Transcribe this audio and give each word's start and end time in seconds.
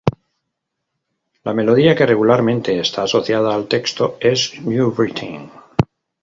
La 1.43 1.53
melodía 1.53 1.95
que 1.95 2.07
regularmente 2.07 2.79
está 2.79 3.03
asociada 3.03 3.53
al 3.53 3.67
texto 3.67 4.17
es 4.19 4.59
New 4.61 4.89
Britain. 4.93 5.51